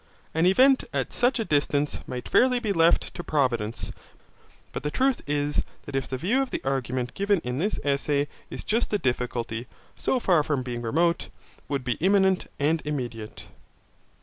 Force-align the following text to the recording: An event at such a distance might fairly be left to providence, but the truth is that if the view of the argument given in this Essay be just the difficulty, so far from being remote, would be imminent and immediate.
An 0.33 0.47
event 0.47 0.83
at 0.93 1.13
such 1.13 1.37
a 1.39 1.45
distance 1.45 1.99
might 2.07 2.27
fairly 2.27 2.57
be 2.57 2.73
left 2.73 3.13
to 3.13 3.23
providence, 3.23 3.91
but 4.71 4.81
the 4.81 4.89
truth 4.89 5.21
is 5.27 5.61
that 5.83 5.95
if 5.95 6.07
the 6.07 6.17
view 6.17 6.41
of 6.41 6.49
the 6.49 6.59
argument 6.63 7.13
given 7.13 7.39
in 7.43 7.59
this 7.59 7.79
Essay 7.83 8.27
be 8.49 8.57
just 8.57 8.89
the 8.89 8.97
difficulty, 8.97 9.67
so 9.95 10.19
far 10.19 10.41
from 10.41 10.63
being 10.63 10.81
remote, 10.81 11.27
would 11.67 11.83
be 11.83 11.97
imminent 12.01 12.47
and 12.59 12.81
immediate. 12.83 13.45